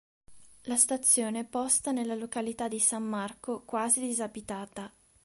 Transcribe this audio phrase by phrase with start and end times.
[0.63, 4.91] La stazione è posta nella località di San Marco, quasi disabitata.